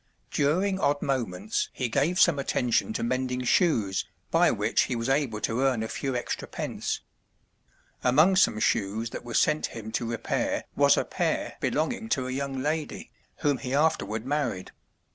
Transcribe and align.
During 0.31 0.79
odd 0.79 1.03
moments 1.03 1.69
he 1.73 1.87
gave 1.87 2.19
some 2.19 2.39
attention 2.39 2.91
to 2.93 3.03
mending 3.03 3.43
shoes, 3.43 4.07
by 4.31 4.49
which 4.49 4.85
he 4.85 4.95
was 4.95 5.07
able 5.09 5.39
to 5.41 5.61
earn 5.61 5.83
a 5.83 5.87
few 5.87 6.15
extra 6.15 6.47
pence. 6.47 7.01
Among 8.03 8.35
some 8.35 8.59
shoes 8.59 9.11
that 9.11 9.23
were 9.23 9.35
sent 9.35 9.67
him 9.77 9.91
to 9.91 10.09
repair 10.09 10.63
was 10.75 10.97
a 10.97 11.05
pair 11.05 11.55
belonging 11.59 12.09
to 12.17 12.25
a 12.27 12.31
young 12.31 12.63
lady, 12.63 13.11
whom 13.41 13.59
he 13.59 13.75
afterward 13.75 14.25
married. 14.25 14.71